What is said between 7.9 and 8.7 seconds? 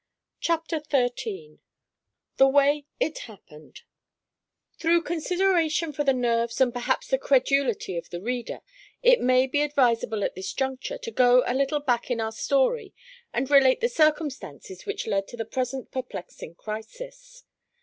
of the reader,